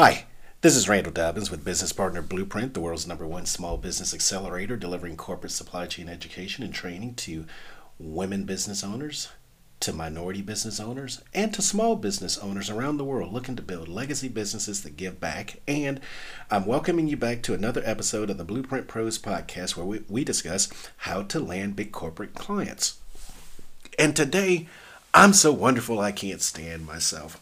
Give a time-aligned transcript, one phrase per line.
[0.00, 0.26] Hi,
[0.60, 4.76] this is Randall Dobbins with Business Partner Blueprint, the world's number one small business accelerator,
[4.76, 7.46] delivering corporate supply chain education and training to
[7.98, 9.30] women business owners,
[9.80, 13.88] to minority business owners, and to small business owners around the world looking to build
[13.88, 15.62] legacy businesses that give back.
[15.66, 16.00] And
[16.48, 20.22] I'm welcoming you back to another episode of the Blueprint Pros podcast where we, we
[20.22, 20.68] discuss
[20.98, 22.98] how to land big corporate clients.
[23.98, 24.68] And today,
[25.12, 27.40] I'm so wonderful I can't stand myself.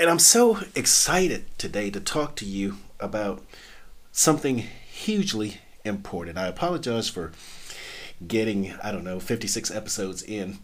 [0.00, 3.44] And I'm so excited today to talk to you about
[4.12, 6.38] something hugely important.
[6.38, 7.32] I apologize for
[8.24, 10.58] getting, I don't know, 56 episodes in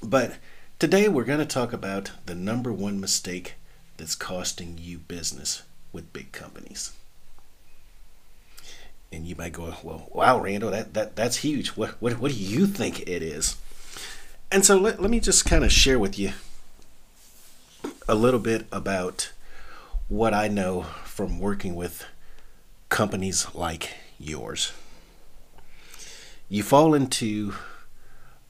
[0.00, 0.36] but
[0.78, 3.54] today we're going to talk about the number one mistake
[3.96, 6.92] that's costing you business with big companies.
[9.10, 11.70] And you might go, well, wow, Randall, that, that that's huge.
[11.70, 13.56] What, what, what do you think it is?
[14.52, 16.32] And so let, let me just kind of share with you
[18.08, 19.32] a little bit about
[20.08, 22.06] what I know from working with
[22.88, 24.72] companies like yours.
[26.48, 27.52] You fall into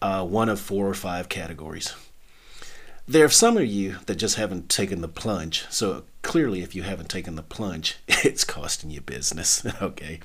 [0.01, 1.93] uh, one of four or five categories.
[3.09, 5.67] There are some of you that just haven't taken the plunge.
[5.71, 10.21] So clearly, if you haven't taken the plunge, it's costing you business, okay?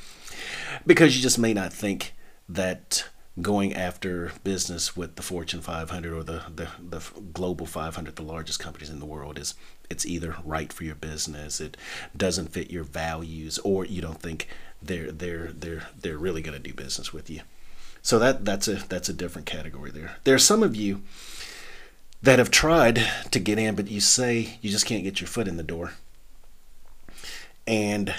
[0.86, 2.14] Because you just may not think
[2.48, 3.06] that
[3.42, 7.02] going after business with the Fortune 500 or the, the, the
[7.34, 9.56] global 500, the largest companies in the world, is
[9.90, 11.76] it's either right for your business, it
[12.16, 14.48] doesn't fit your values, or you don't think
[14.82, 17.42] they're they're they're they're really going to do business with you.
[18.02, 20.18] So that that's a that's a different category there.
[20.26, 21.02] There are some of you
[22.22, 25.48] that have tried to get in, but you say you just can't get your foot
[25.48, 25.94] in the door.
[27.66, 28.14] And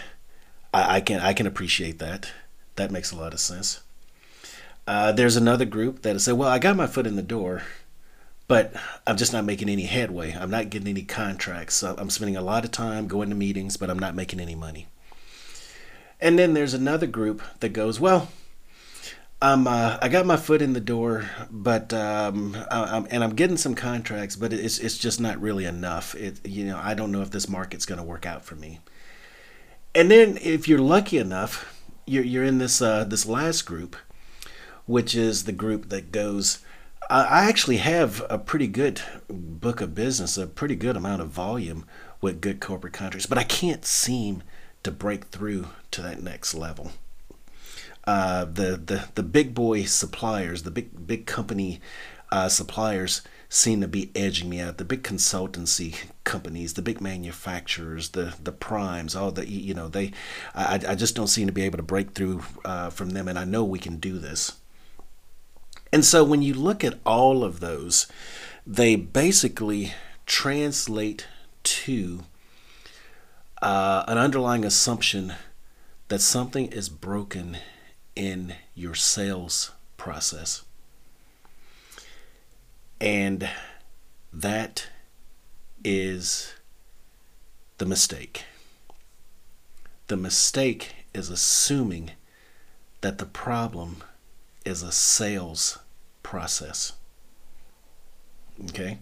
[0.73, 2.33] I, I can I can appreciate that.
[2.77, 3.81] That makes a lot of sense.
[4.87, 7.63] Uh, there's another group that say, "Well, I got my foot in the door,
[8.49, 8.75] but
[9.07, 10.33] I'm just not making any headway.
[10.33, 11.75] I'm not getting any contracts.
[11.75, 14.55] So I'm spending a lot of time going to meetings, but I'm not making any
[14.55, 14.87] money."
[16.21, 18.29] And then there's another group that goes, "Well,
[19.45, 23.35] I'm uh, I got my foot in the door, but um, I, I'm, and I'm
[23.35, 26.15] getting some contracts, but it's it's just not really enough.
[26.15, 28.81] It you know I don't know if this market's going to work out for me.
[29.95, 33.97] And then if you're lucky enough, you're you're in this uh, this last group,
[34.87, 36.59] which is the group that goes.
[37.11, 41.85] I actually have a pretty good book of business, a pretty good amount of volume
[42.23, 44.43] with good corporate contracts, but I can't seem
[44.83, 46.93] to break through to that next level
[48.07, 51.81] uh, the, the the big boy suppliers, the big big company
[52.31, 54.79] uh, suppliers seem to be edging me out.
[54.79, 60.13] The big consultancy companies, the big manufacturers, the the primes, all the you know they,
[60.55, 63.39] I, I just don't seem to be able to break through uh, from them, and
[63.39, 64.53] I know we can do this.
[65.95, 68.09] And so when you look at all of those,
[68.67, 69.93] they basically
[70.27, 71.29] translate
[71.63, 72.25] to
[73.63, 75.35] uh, an underlying assumption
[76.09, 77.59] that something is broken
[78.17, 80.65] in your sales process.
[83.01, 83.49] And
[84.33, 84.89] that
[85.85, 86.55] is
[87.79, 88.47] the mistake.
[90.09, 92.11] The mistake is assuming
[93.01, 94.03] that the problem
[94.65, 95.79] is a sales
[96.35, 96.95] process.
[98.65, 98.99] Okay?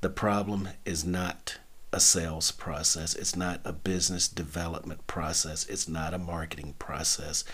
[0.00, 1.58] The problem is not
[1.92, 3.14] a sales process.
[3.14, 5.66] It's not a business development process.
[5.68, 7.44] It's not a marketing process.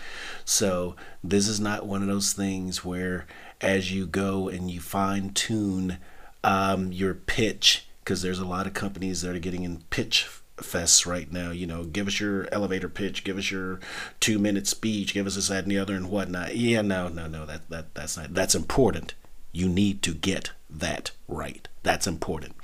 [0.45, 3.27] So, this is not one of those things where,
[3.59, 5.97] as you go and you fine tune
[6.41, 10.25] um, your pitch, because there's a lot of companies that are getting in pitch
[10.57, 11.51] fests right now.
[11.51, 13.79] You know, give us your elevator pitch, give us your
[14.19, 16.55] two minute speech, give us this, that, and the other, and whatnot.
[16.55, 19.13] Yeah, no, no, no, that, that that's not that's important.
[19.51, 21.67] You need to get that right.
[21.83, 22.55] That's important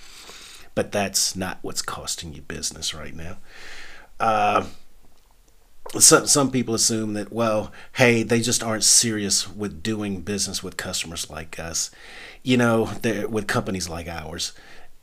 [0.76, 3.38] but that's not what's costing you business right now.
[4.20, 4.66] Uh,
[6.00, 10.78] some some people assume that well, hey, they just aren't serious with doing business with
[10.78, 11.92] customers like us,
[12.42, 12.92] you know,
[13.30, 14.54] with companies like ours.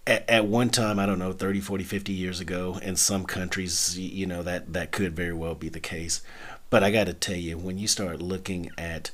[0.07, 3.99] At, at one time, I don't know, 30, 40, 50 years ago, in some countries,
[3.99, 6.23] you know, that that could very well be the case.
[6.71, 9.11] But I got to tell you, when you start looking at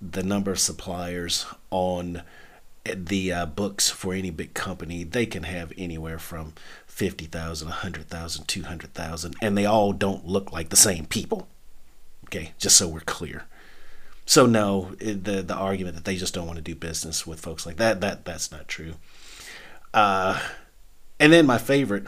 [0.00, 2.22] the number of suppliers on
[2.84, 6.54] the uh, books for any big company, they can have anywhere from
[6.86, 11.48] 50,000, 100,000, 200,000, and they all don't look like the same people.
[12.26, 13.44] Okay, just so we're clear.
[14.24, 17.66] So no, the the argument that they just don't want to do business with folks
[17.66, 18.94] like that that that's not true.
[19.92, 20.40] Uh,
[21.18, 22.06] and then my favorite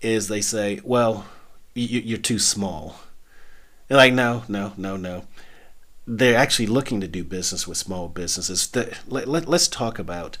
[0.00, 1.26] is they say, "Well,
[1.74, 3.00] you, are too small."
[3.88, 5.24] They're like, no, no, no, no
[6.06, 8.66] they're actually looking to do business with small businesses.
[8.68, 10.38] The, let, let, us talk about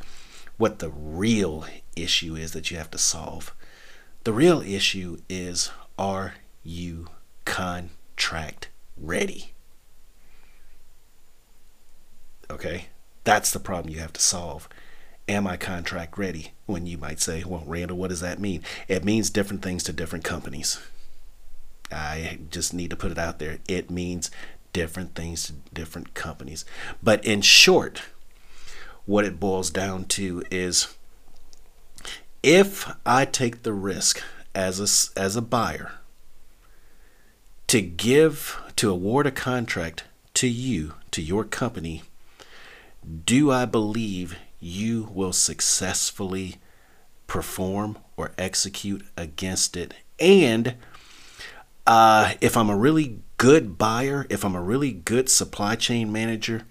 [0.56, 1.64] what the real
[1.94, 3.54] issue is that you have to solve.
[4.24, 6.34] The real issue is are
[6.64, 7.06] you
[7.44, 9.52] contract ready?
[12.50, 12.86] Okay?
[13.24, 14.68] That's the problem you have to solve.
[15.30, 16.54] Am I contract ready?
[16.66, 18.64] When you might say, well, Randall, what does that mean?
[18.88, 20.80] It means different things to different companies.
[21.92, 23.58] I just need to put it out there.
[23.68, 24.32] It means
[24.72, 26.64] different things to different companies.
[27.00, 28.02] But in short,
[29.06, 30.96] what it boils down to is
[32.42, 34.20] if I take the risk
[34.52, 35.92] as a, as a buyer
[37.68, 40.02] to give, to award a contract
[40.34, 42.02] to you, to your company,
[43.24, 46.56] do I believe you will successfully
[47.26, 49.94] perform or execute against it?
[50.18, 50.76] And
[51.86, 56.66] uh, if I'm a really good buyer, if I'm a really good supply chain manager,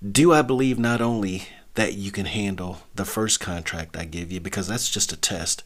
[0.00, 4.40] do I believe not only that you can handle the first contract I give you,
[4.40, 5.62] because that's just a test,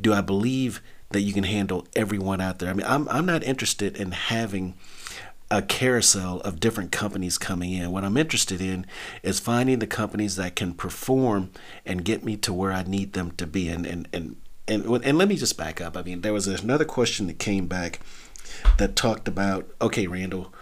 [0.00, 2.70] do I believe that you can handle everyone out there?
[2.70, 4.74] I mean, I'm, I'm not interested in having
[5.54, 7.92] a carousel of different companies coming in.
[7.92, 8.86] What I'm interested in
[9.22, 11.50] is finding the companies that can perform
[11.86, 13.68] and get me to where I need them to be.
[13.68, 14.36] And and and
[14.66, 15.96] and, and let me just back up.
[15.96, 18.00] I mean, there was another question that came back
[18.78, 20.52] that talked about, okay, Randall,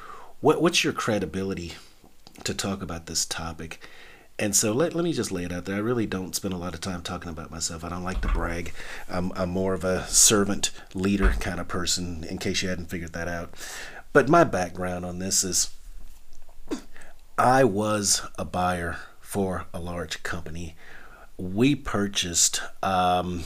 [0.41, 1.73] what what's your credibility
[2.45, 3.81] to talk about this topic?
[4.39, 5.77] And so let, let me just lay it out there.
[5.77, 7.85] I really don't spend a lot of time talking about myself.
[7.85, 8.73] I don't like to brag.
[9.09, 13.13] I'm, I'm more of a servant leader kind of person, in case you hadn't figured
[13.13, 13.55] that out.
[14.13, 15.71] But my background on this is
[17.39, 20.77] I was a buyer for a large company.
[21.39, 23.45] We purchased um,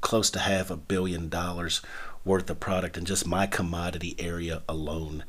[0.00, 1.82] close to half a billion dollars
[2.24, 5.24] worth of product in just my commodity area alone.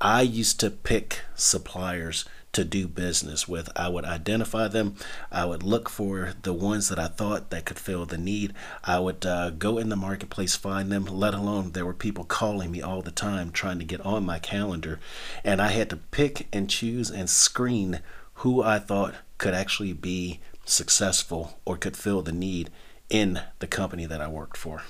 [0.00, 3.70] I used to pick suppliers to do business with.
[3.76, 4.96] I would identify them.
[5.30, 8.52] I would look for the ones that I thought that could fill the need.
[8.84, 12.70] I would uh, go in the marketplace, find them, let alone there were people calling
[12.70, 14.98] me all the time trying to get on my calendar.
[15.44, 18.00] And I had to pick and choose and screen
[18.34, 22.70] who I thought could actually be successful or could fill the need
[23.08, 24.82] in the company that I worked for.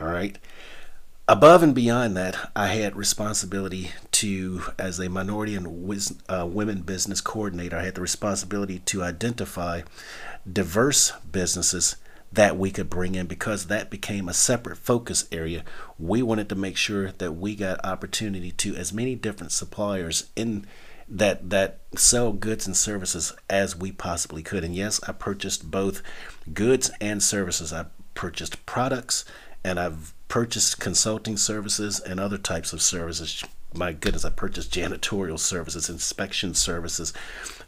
[0.00, 0.38] All right.
[1.30, 5.66] Above and beyond that, I had responsibility to, as a minority and
[6.26, 9.82] uh, women business coordinator, I had the responsibility to identify
[10.50, 11.96] diverse businesses
[12.32, 15.64] that we could bring in because that became a separate focus area.
[15.98, 20.64] We wanted to make sure that we got opportunity to as many different suppliers in
[21.10, 24.64] that that sell goods and services as we possibly could.
[24.64, 26.02] And yes, I purchased both
[26.54, 27.70] goods and services.
[27.70, 29.26] I purchased products
[29.62, 33.44] and I've purchased consulting services and other types of services.
[33.74, 37.12] My goodness, I purchased janitorial services, inspection services,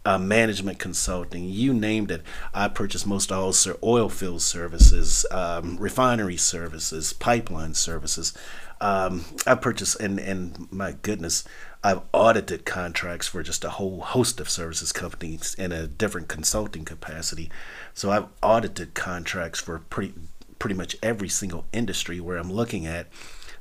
[0.04, 2.22] uh, management consulting, you named it.
[2.54, 8.32] I purchased most all sir, oil field services, um, refinery services, pipeline services.
[8.80, 11.44] Um, I purchased, and, and my goodness,
[11.84, 16.86] I've audited contracts for just a whole host of services companies in a different consulting
[16.86, 17.50] capacity.
[17.92, 20.14] So I've audited contracts for pretty
[20.60, 23.08] pretty much every single industry where I'm looking at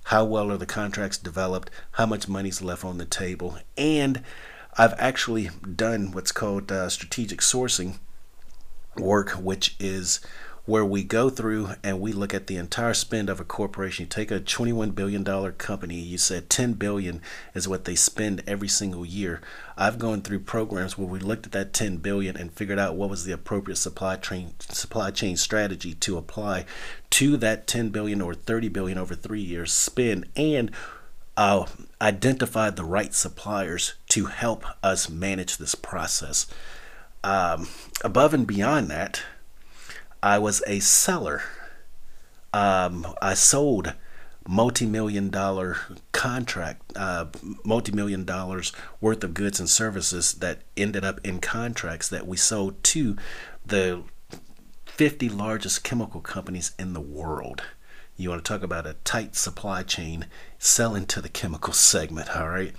[0.06, 4.21] how well are the contracts developed, how much money's left on the table, and
[4.78, 8.00] I've actually done what's called uh, strategic sourcing
[8.97, 10.19] work, which is
[10.69, 14.04] where we go through and we look at the entire spend of a corporation.
[14.04, 17.23] You take a $21 billion company, you said 10 billion
[17.56, 19.42] is what they spend every single year.
[19.76, 23.09] I've gone through programs where we looked at that 10 billion and figured out what
[23.09, 26.66] was the appropriate supply chain supply chain strategy to apply
[27.09, 30.69] to that 10 billion or 30 billion over three years spend and
[31.35, 31.66] uh,
[31.99, 36.45] identified the right suppliers to help us manage this process.
[37.23, 37.68] Um,
[38.04, 39.23] above and beyond that,
[40.21, 41.44] I was a seller.
[42.54, 43.94] Um, I sold
[44.47, 45.78] multi-million dollar
[46.11, 47.28] contract, uh,
[47.64, 52.83] multi-million dollars worth of goods and services that ended up in contracts that we sold
[52.85, 53.16] to
[53.66, 54.04] the
[54.85, 57.61] 50 largest chemical companies in the world.
[58.18, 60.26] You want to talk about a tight supply chain
[60.57, 62.73] selling to the chemical segment, all right?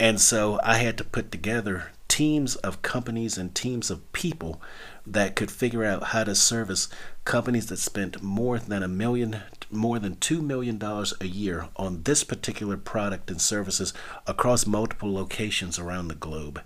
[0.00, 4.60] And so I had to put together teams of companies and teams of people
[5.06, 6.88] that could figure out how to service
[7.24, 12.24] companies that spent more than a million more than $2 million a year on this
[12.24, 13.94] particular product and services
[14.26, 16.60] across multiple locations around the globe.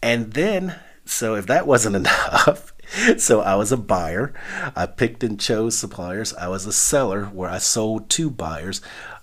[0.00, 2.72] And then, so if that wasn't enough,
[3.18, 4.32] so I was a buyer.
[4.74, 6.32] I picked and chose suppliers.
[6.32, 8.80] I was a seller where I sold to buyers.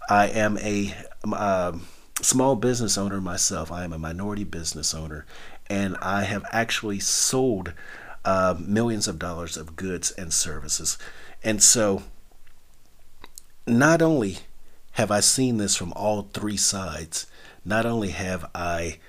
[0.08, 1.88] I am a um,
[2.22, 3.72] small business owner myself.
[3.72, 5.26] I am a minority business owner,
[5.70, 7.74] and I have actually sold
[8.24, 10.98] uh, millions of dollars of goods and services.
[11.44, 12.04] And so,
[13.68, 14.40] not only
[14.94, 17.28] have I seen this from all three sides,
[17.64, 19.00] not only have I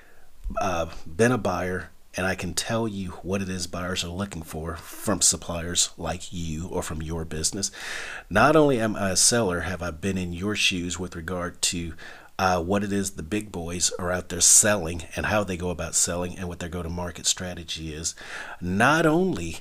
[0.60, 4.42] uh, been a buyer and I can tell you what it is buyers are looking
[4.42, 7.70] for from suppliers like you or from your business.
[8.30, 11.92] Not only am I a seller, have I been in your shoes with regard to
[12.38, 15.70] uh, what it is the big boys are out there selling and how they go
[15.70, 18.14] about selling and what their go to market strategy is.
[18.60, 19.58] Not only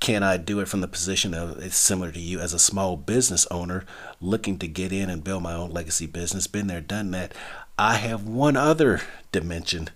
[0.00, 2.96] can I do it from the position of it's similar to you as a small
[2.96, 3.84] business owner
[4.20, 7.32] looking to get in and build my own legacy business, been there, done that.
[7.78, 9.02] I have one other
[9.32, 9.90] dimension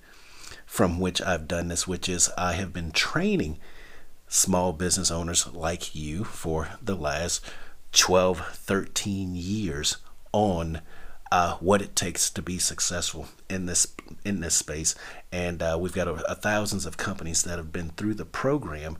[0.66, 3.58] from which I've done this, which is I have been training
[4.28, 7.44] small business owners like you for the last
[7.92, 9.96] 12, 13 years
[10.32, 10.80] on
[11.32, 13.87] uh, what it takes to be successful in this
[14.25, 14.94] in this space.
[15.30, 18.96] And uh, we've got a, a thousands of companies that have been through the program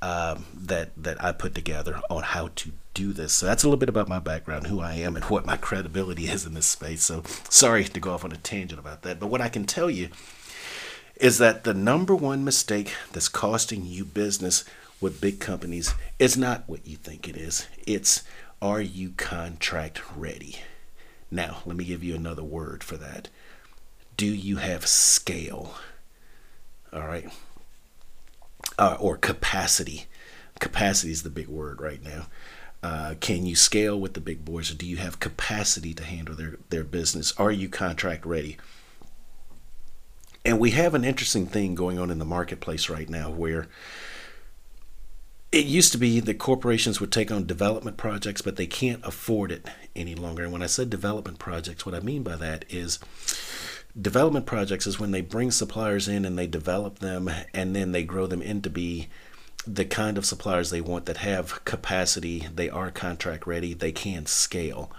[0.00, 3.32] um, that that I put together on how to do this.
[3.32, 6.26] So that's a little bit about my background, who I am, and what my credibility
[6.26, 7.02] is in this space.
[7.02, 9.90] So sorry to go off on a tangent about that, but what I can tell
[9.90, 10.08] you
[11.16, 14.64] is that the number one mistake that's costing you business
[15.00, 17.66] with big companies is not what you think it is.
[17.86, 18.22] It's
[18.60, 20.58] are you contract ready?
[21.32, 23.28] Now, let me give you another word for that.
[24.18, 25.74] Do you have scale?
[26.92, 27.32] All right.
[28.78, 30.04] Uh, or capacity.
[30.60, 32.26] Capacity is the big word right now.
[32.82, 36.34] Uh, can you scale with the big boys or do you have capacity to handle
[36.34, 37.32] their, their business?
[37.38, 38.58] Are you contract ready?
[40.44, 43.68] And we have an interesting thing going on in the marketplace right now where
[45.52, 49.52] it used to be that corporations would take on development projects, but they can't afford
[49.52, 50.42] it any longer.
[50.42, 52.98] And when I said development projects, what I mean by that is
[54.00, 58.02] development projects is when they bring suppliers in and they develop them and then they
[58.02, 59.08] grow them into be
[59.66, 64.24] the kind of suppliers they want that have capacity, they are contract ready, they can
[64.24, 64.90] scale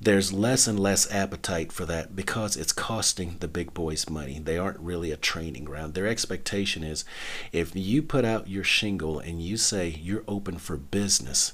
[0.00, 4.38] there's less and less appetite for that because it's costing the big boys money.
[4.38, 5.94] They aren't really a training ground.
[5.94, 7.04] Their expectation is
[7.52, 11.52] if you put out your shingle and you say you're open for business,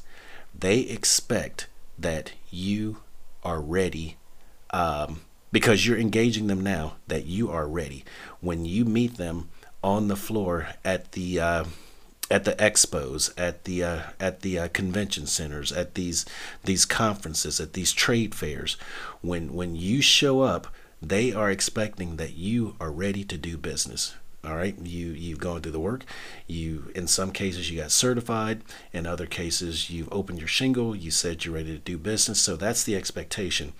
[0.58, 1.68] they expect
[1.98, 2.98] that you
[3.44, 4.16] are ready
[4.70, 5.20] um,
[5.52, 8.04] because you're engaging them now, that you are ready.
[8.40, 9.48] When you meet them
[9.82, 11.64] on the floor at the uh,
[12.30, 16.24] at the expos, at the uh, at the uh, convention centers, at these
[16.64, 18.76] these conferences, at these trade fairs.
[19.20, 20.68] When when you show up,
[21.02, 24.14] they are expecting that you are ready to do business.
[24.42, 26.04] All right, you you've gone through the work.
[26.46, 28.62] You in some cases you got certified.
[28.92, 30.96] In other cases you've opened your shingle.
[30.96, 32.40] You said you're ready to do business.
[32.40, 33.74] So that's the expectation,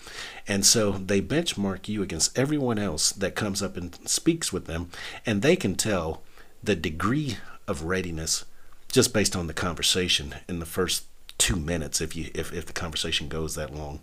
[0.46, 4.90] and so they benchmark you against everyone else that comes up and speaks with them,
[5.24, 6.22] and they can tell
[6.62, 7.38] the degree
[7.70, 8.44] of readiness
[8.90, 11.04] just based on the conversation in the first
[11.38, 14.00] two minutes if you if, if the conversation goes that long.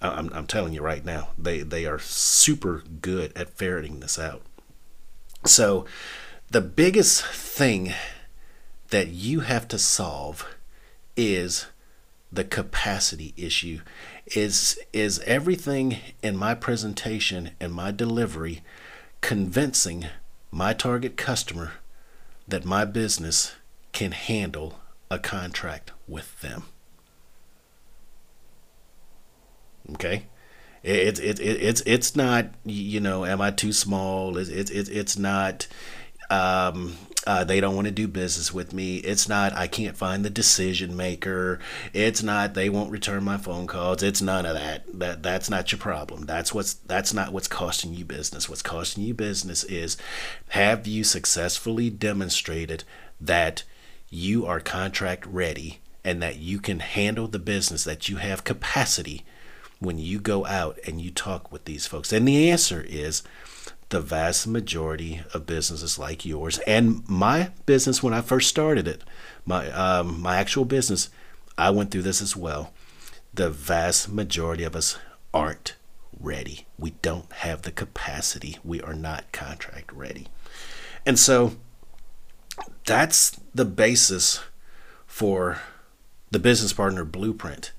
[0.00, 4.42] I'm, I'm telling you right now they they are super good at ferreting this out.
[5.44, 5.84] So
[6.50, 7.92] the biggest thing
[8.90, 10.46] that you have to solve
[11.16, 11.66] is
[12.30, 13.80] the capacity issue.
[14.26, 18.62] Is is everything in my presentation and my delivery
[19.20, 20.06] convincing
[20.50, 21.72] my target customer
[22.48, 23.52] that my business
[23.92, 24.80] can handle
[25.10, 26.64] a contract with them.
[29.92, 30.24] Okay?
[30.82, 35.16] It's it, it, it's it's not you know am I too small it's it's it's
[35.16, 35.68] not
[36.28, 36.96] um,
[37.26, 38.96] uh, they don't want to do business with me.
[38.98, 41.60] It's not I can't find the decision maker.
[41.92, 44.02] It's not they won't return my phone calls.
[44.02, 44.84] It's none of that.
[44.98, 46.26] That that's not your problem.
[46.26, 48.48] That's what's that's not what's costing you business.
[48.48, 49.96] What's costing you business is
[50.50, 52.84] have you successfully demonstrated
[53.20, 53.62] that
[54.10, 59.24] you are contract ready and that you can handle the business that you have capacity
[59.78, 62.12] when you go out and you talk with these folks.
[62.12, 63.22] And the answer is
[63.92, 69.02] the vast majority of businesses like yours and my business when I first started it,
[69.44, 71.10] my um, my actual business,
[71.58, 72.72] I went through this as well.
[73.34, 74.98] The vast majority of us
[75.34, 75.74] aren't
[76.18, 76.66] ready.
[76.78, 78.56] We don't have the capacity.
[78.64, 80.28] We are not contract ready.
[81.04, 81.56] And so
[82.86, 84.40] that's the basis
[85.06, 85.60] for
[86.30, 87.72] the business partner blueprint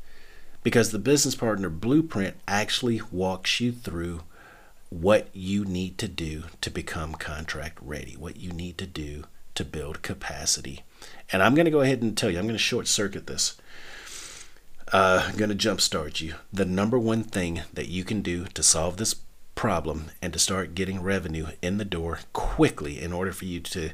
[0.61, 4.21] because the business partner blueprint actually walks you through
[5.01, 9.23] what you need to do to become contract ready, what you need to do
[9.55, 10.83] to build capacity.
[11.31, 13.57] And I'm going to go ahead and tell you, I'm going to short circuit this.
[14.91, 16.35] Uh, I'm going to jumpstart you.
[16.51, 19.15] The number one thing that you can do to solve this
[19.55, 23.91] problem and to start getting revenue in the door quickly in order for you to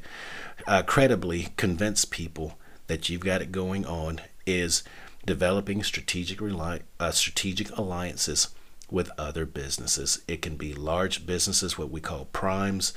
[0.68, 4.84] uh, credibly convince people that you've got it going on is
[5.26, 8.50] developing strategic rely, uh, strategic alliances
[8.92, 10.22] with other businesses.
[10.28, 12.94] It can be large businesses, what we call primes,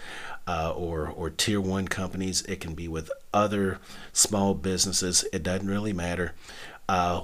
[0.47, 2.43] uh, or or tier one companies.
[2.43, 3.79] It can be with other
[4.13, 5.25] small businesses.
[5.33, 6.35] It doesn't really matter.
[6.89, 7.23] Uh,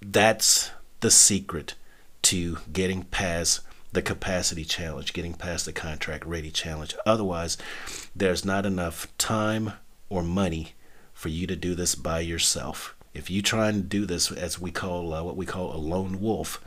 [0.00, 1.74] that's the secret
[2.22, 3.60] to getting past
[3.92, 6.94] the capacity challenge, getting past the contract ready challenge.
[7.06, 7.56] Otherwise,
[8.14, 9.72] there's not enough time
[10.08, 10.74] or money
[11.14, 12.94] for you to do this by yourself.
[13.14, 16.20] If you try and do this as we call uh, what we call a lone
[16.20, 16.60] wolf,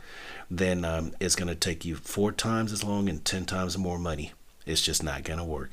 [0.49, 3.99] then um, it's going to take you four times as long and 10 times more
[3.99, 4.33] money.
[4.65, 5.71] It's just not going to work.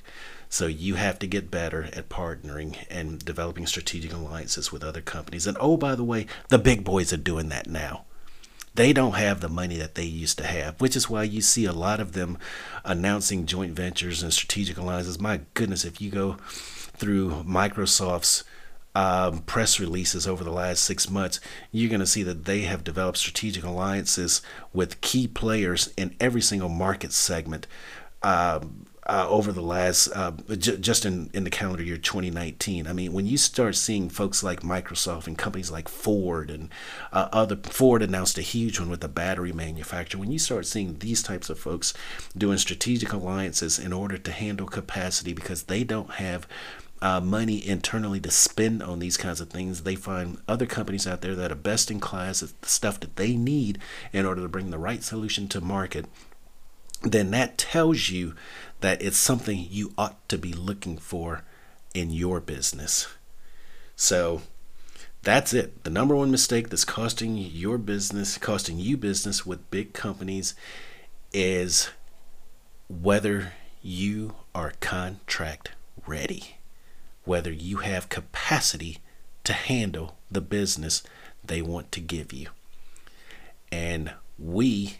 [0.48, 5.46] So you have to get better at partnering and developing strategic alliances with other companies.
[5.46, 8.04] And oh, by the way, the big boys are doing that now.
[8.74, 11.64] They don't have the money that they used to have, which is why you see
[11.64, 12.38] a lot of them
[12.84, 15.18] announcing joint ventures and strategic alliances.
[15.18, 16.36] My goodness, if you go
[16.96, 18.44] through Microsoft's
[18.96, 21.38] um, press releases over the last six months,
[21.70, 24.40] you're going to see that they have developed strategic alliances
[24.72, 27.66] with key players in every single market segment.
[28.22, 32.92] Um, uh, over the last uh, j- just in, in the calendar year 2019 i
[32.92, 36.70] mean when you start seeing folks like microsoft and companies like ford and
[37.12, 40.98] uh, other ford announced a huge one with the battery manufacturer when you start seeing
[40.98, 41.94] these types of folks
[42.36, 46.48] doing strategic alliances in order to handle capacity because they don't have
[47.02, 49.82] uh, money internally to spend on these kinds of things.
[49.82, 53.16] They find other companies out there that are best in class at the stuff that
[53.16, 53.78] they need
[54.12, 56.06] in order to bring the right solution to market.
[57.02, 58.34] Then that tells you
[58.80, 61.44] that it's something you ought to be looking for
[61.94, 63.06] in your business.
[63.94, 64.42] So
[65.22, 65.84] that's it.
[65.84, 70.54] The number one mistake that's costing your business, costing you business with big companies
[71.32, 71.90] is
[72.88, 75.72] whether you are contract
[76.06, 76.55] ready
[77.26, 78.98] whether you have capacity
[79.44, 81.02] to handle the business
[81.44, 82.48] they want to give you.
[83.70, 84.98] And we,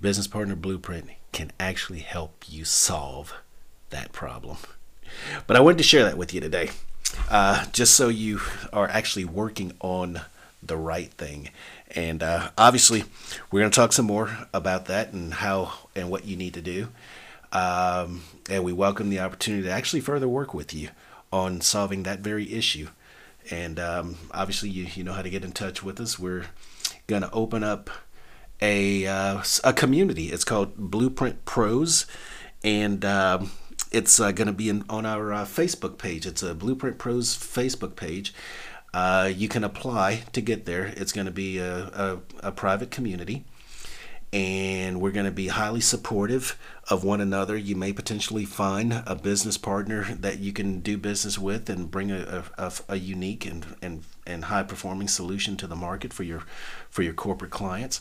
[0.00, 3.34] Business Partner Blueprint, can actually help you solve
[3.90, 4.56] that problem.
[5.46, 6.70] But I wanted to share that with you today,
[7.30, 8.40] uh, just so you
[8.72, 10.22] are actually working on
[10.62, 11.50] the right thing.
[11.94, 13.04] And uh, obviously,
[13.50, 16.60] we're going to talk some more about that and how and what you need to
[16.60, 16.88] do.
[17.52, 20.90] Um, and we welcome the opportunity to actually further work with you
[21.32, 22.88] on solving that very issue.
[23.50, 26.18] And um, obviously, you, you know how to get in touch with us.
[26.18, 26.46] We're
[27.06, 27.90] going to open up
[28.60, 30.26] a, uh, a community.
[30.26, 32.06] It's called Blueprint Pros.
[32.62, 33.52] And um,
[33.90, 36.26] it's uh, going to be in, on our uh, Facebook page.
[36.26, 38.34] It's a Blueprint Pros Facebook page.
[38.92, 40.92] Uh, you can apply to get there.
[40.96, 43.44] It's going to be a, a, a private community
[44.32, 46.58] and we're going to be highly supportive
[46.90, 47.56] of one another.
[47.56, 52.10] You may potentially find a business partner that you can do business with and bring
[52.10, 56.42] a, a, a unique and, and, and high performing solution to the market for your
[56.90, 58.00] for your corporate clients.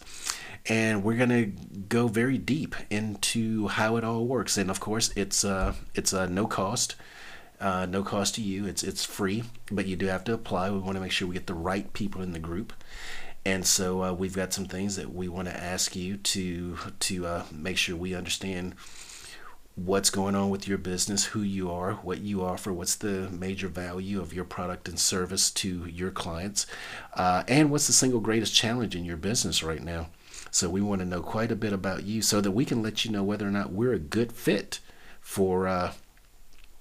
[0.65, 1.45] And we're going to
[1.87, 4.57] go very deep into how it all works.
[4.57, 6.95] And of course, it's uh, it's uh, no cost.
[7.59, 8.67] Uh, no cost to you.
[8.67, 10.69] It's it's free, but you do have to apply.
[10.69, 12.71] We want to make sure we get the right people in the group
[13.47, 17.25] and so uh, we've got some things that we want to ask you to to
[17.25, 18.75] uh, make sure we understand
[19.75, 23.69] what's going on with your business, who you are, what you offer, what's the major
[23.69, 26.67] value of your product and service to your clients,
[27.13, 30.09] uh, and what's the single greatest challenge in your business right now.
[30.51, 33.05] So we want to know quite a bit about you so that we can let
[33.05, 34.81] you know whether or not we're a good fit
[35.21, 35.93] for uh,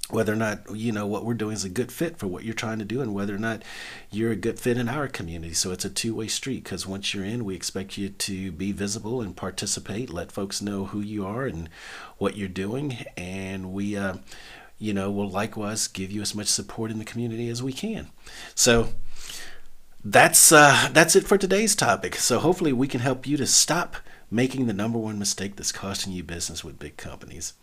[0.09, 2.55] whether or not you know what we're doing is a good fit for what you're
[2.55, 3.63] trying to do and whether or not
[4.11, 5.53] you're a good fit in our community.
[5.53, 9.21] So it's a two-way street because once you're in we expect you to be visible
[9.21, 11.69] and participate let folks know who you are and
[12.19, 13.05] what you're doing.
[13.17, 14.17] And we uh,
[14.79, 18.09] you know will likewise give you as much support in the community as we can.
[18.55, 18.91] So
[20.05, 22.15] that's uh, that's it for today's topic.
[22.15, 23.97] So hopefully we can help you to stop
[24.31, 27.55] making the number one mistake that's costing you business with big companies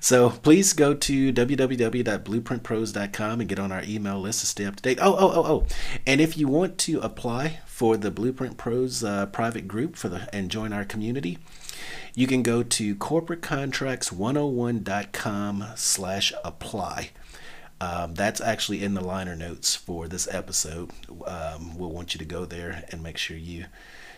[0.00, 4.82] so please go to www.blueprintpros.com and get on our email list to stay up to
[4.82, 4.98] date.
[5.00, 5.66] Oh, oh, oh, oh.
[6.06, 10.28] And if you want to apply for the Blueprint Pros uh, private group for the
[10.34, 11.38] and join our community,
[12.14, 17.10] you can go to corporatecontracts101.com slash apply.
[17.78, 20.92] Um, that's actually in the liner notes for this episode.
[21.26, 23.66] Um, we'll want you to go there and make sure you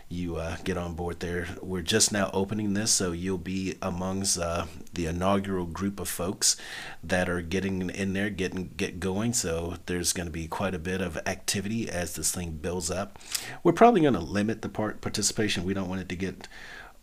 [0.09, 1.49] you uh, get on board there.
[1.61, 6.57] We're just now opening this, so you'll be amongst uh, the inaugural group of folks
[7.03, 9.35] that are getting in there, getting get going.
[9.35, 13.19] So there's going to be quite a bit of activity as this thing builds up.
[13.63, 15.65] We're probably going to limit the part participation.
[15.65, 16.49] We don't want it to get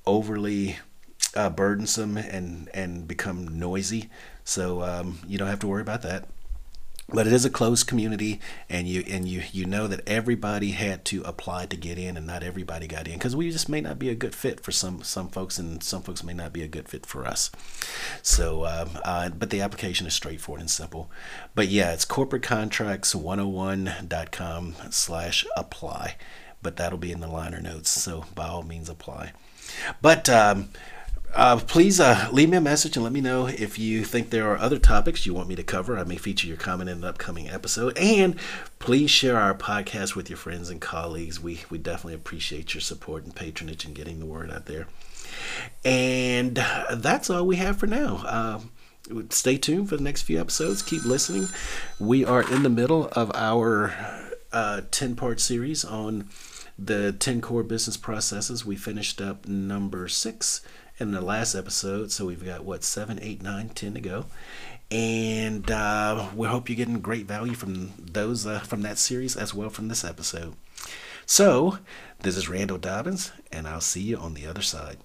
[0.05, 0.77] overly
[1.35, 4.09] uh, burdensome and and become noisy.
[4.43, 6.27] So um, you don't have to worry about that.
[7.07, 11.05] But it is a closed community and you and you you know that everybody had
[11.05, 13.99] to apply to get in and not everybody got in because we just may not
[13.99, 16.67] be a good fit for some some folks and some folks may not be a
[16.67, 17.51] good fit for us.
[18.23, 21.11] So um, uh, but the application is straightforward and simple.
[21.53, 26.15] But yeah it's corporatecontracts101.com slash apply.
[26.61, 29.33] But that'll be in the liner notes so by all means apply.
[30.01, 30.69] But um,
[31.35, 34.49] uh, please uh, leave me a message and let me know if you think there
[34.49, 35.97] are other topics you want me to cover.
[35.99, 37.97] I may feature your comment in an upcoming episode.
[37.97, 38.37] And
[38.79, 41.41] please share our podcast with your friends and colleagues.
[41.41, 44.87] We, we definitely appreciate your support and patronage in getting the word out there.
[45.83, 46.55] And
[46.93, 48.23] that's all we have for now.
[48.25, 48.59] Uh,
[49.29, 50.81] stay tuned for the next few episodes.
[50.81, 51.47] Keep listening.
[51.99, 53.93] We are in the middle of our
[54.53, 56.29] uh, 10 part series on
[56.79, 58.65] the 10 core business processes.
[58.65, 60.61] We finished up number six
[60.99, 62.11] in the last episode.
[62.11, 64.25] So we've got what seven, eight, nine, ten to go,
[64.91, 69.53] and uh, we hope you're getting great value from those uh, from that series as
[69.53, 70.55] well from this episode.
[71.25, 71.79] So
[72.19, 74.97] this is Randall Dobbins, and I'll see you on the other side.